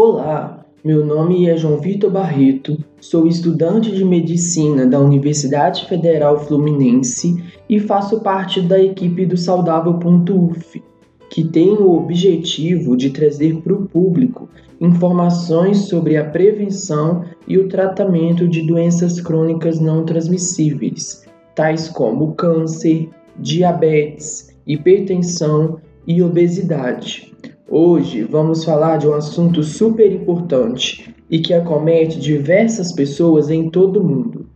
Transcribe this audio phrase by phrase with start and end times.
[0.00, 7.42] Olá, meu nome é João Vitor Barreto, sou estudante de medicina da Universidade Federal Fluminense
[7.68, 10.80] e faço parte da equipe do Saudável.uf,
[11.28, 14.48] que tem o objetivo de trazer para o público
[14.80, 21.24] informações sobre a prevenção e o tratamento de doenças crônicas não transmissíveis,
[21.56, 27.36] tais como câncer, diabetes, hipertensão e obesidade.
[27.70, 34.00] Hoje vamos falar de um assunto super importante e que acomete diversas pessoas em todo
[34.00, 34.46] o mundo: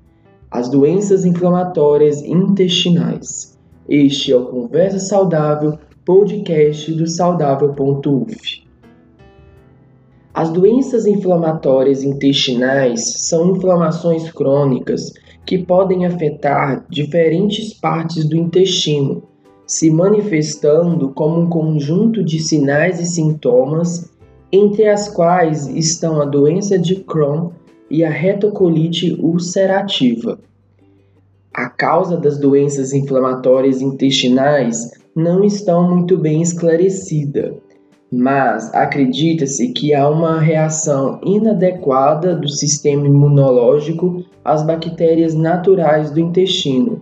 [0.51, 3.59] as doenças inflamatórias intestinais.
[3.87, 8.63] Este é o Conversa Saudável, podcast do saudável.uf.
[10.33, 15.13] As doenças inflamatórias intestinais são inflamações crônicas
[15.45, 19.23] que podem afetar diferentes partes do intestino,
[19.67, 24.11] se manifestando como um conjunto de sinais e sintomas,
[24.51, 27.51] entre as quais estão a doença de Crohn
[27.91, 30.39] e a retocolite ulcerativa.
[31.55, 37.55] A causa das doenças inflamatórias intestinais não estão muito bem esclarecida,
[38.11, 47.01] mas acredita-se que há uma reação inadequada do sistema imunológico às bactérias naturais do intestino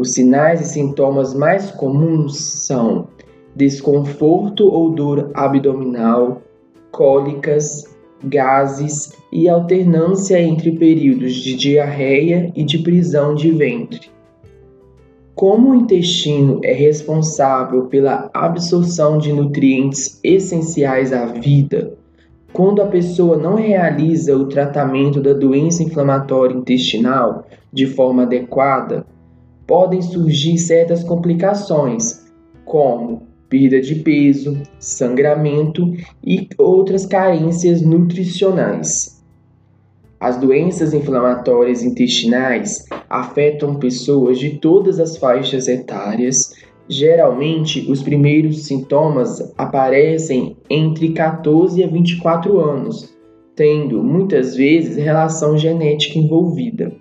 [0.00, 3.08] os sinais e sintomas mais comuns são
[3.54, 6.40] desconforto ou dor abdominal,
[6.90, 7.84] cólicas,
[8.24, 14.10] gases e alternância entre períodos de diarreia e de prisão de ventre.
[15.34, 21.94] Como o intestino é responsável pela absorção de nutrientes essenciais à vida,
[22.52, 29.06] quando a pessoa não realiza o tratamento da doença inflamatória intestinal de forma adequada,
[29.70, 32.26] podem surgir certas complicações,
[32.64, 39.22] como perda de peso, sangramento e outras carências nutricionais.
[40.18, 46.52] As doenças inflamatórias intestinais afetam pessoas de todas as faixas etárias.
[46.88, 53.14] Geralmente, os primeiros sintomas aparecem entre 14 a 24 anos,
[53.54, 56.92] tendo muitas vezes relação genética envolvida.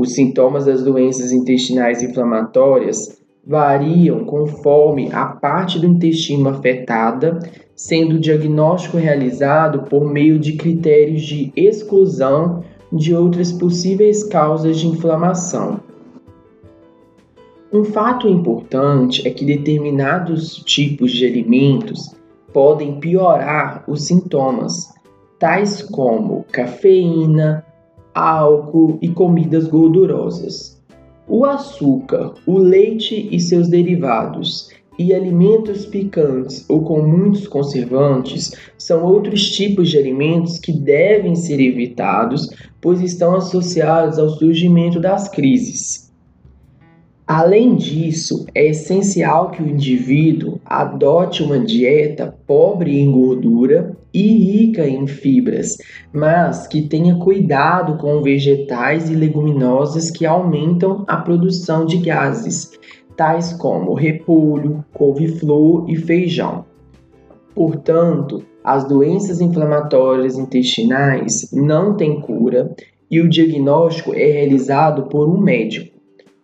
[0.00, 7.38] Os sintomas das doenças intestinais inflamatórias variam conforme a parte do intestino afetada,
[7.76, 14.86] sendo o diagnóstico realizado por meio de critérios de exclusão de outras possíveis causas de
[14.86, 15.80] inflamação.
[17.70, 22.16] Um fato importante é que determinados tipos de alimentos
[22.54, 24.94] podem piorar os sintomas,
[25.38, 27.66] tais como cafeína,
[28.20, 30.80] álcool e comidas gordurosas.
[31.26, 39.02] O açúcar, o leite e seus derivados e alimentos picantes ou com muitos conservantes são
[39.02, 42.50] outros tipos de alimentos que devem ser evitados,
[42.82, 46.10] pois estão associados ao surgimento das crises.
[47.26, 54.86] Além disso, é essencial que o indivíduo adote uma dieta pobre em gordura e rica
[54.86, 55.76] em fibras,
[56.12, 62.70] mas que tenha cuidado com vegetais e leguminosas que aumentam a produção de gases,
[63.16, 66.64] tais como repolho, couve-flor e feijão.
[67.52, 72.72] Portanto, as doenças inflamatórias intestinais não têm cura
[73.10, 75.99] e o diagnóstico é realizado por um médico.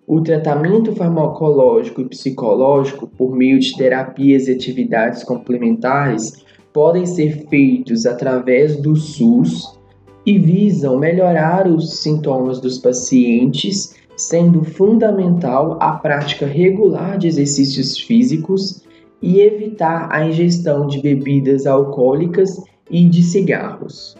[0.09, 8.07] O tratamento farmacológico e psicológico por meio de terapias e atividades complementares podem ser feitos
[8.07, 9.77] através do SUS
[10.25, 18.85] e visam melhorar os sintomas dos pacientes, sendo fundamental a prática regular de exercícios físicos
[19.21, 24.17] e evitar a ingestão de bebidas alcoólicas e de cigarros.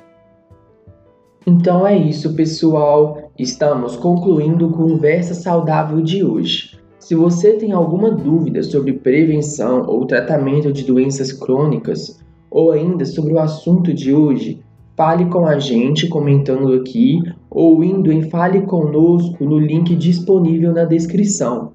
[1.49, 3.31] Então é isso, pessoal.
[3.39, 6.77] Estamos concluindo Conversa Saudável de hoje.
[6.99, 12.21] Se você tem alguma dúvida sobre prevenção ou tratamento de doenças crônicas,
[12.51, 14.61] ou ainda sobre o assunto de hoje,
[14.97, 20.85] fale com a gente comentando aqui ou indo em Fale Conosco no link disponível na
[20.85, 21.75] descrição.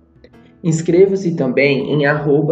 [0.62, 2.04] Inscreva-se também em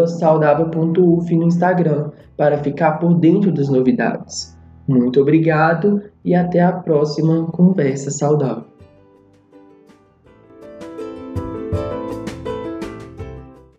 [0.08, 4.58] saudável.uf no Instagram para ficar por dentro das novidades.
[4.90, 8.79] Muito obrigado e até a próxima conversa saudável.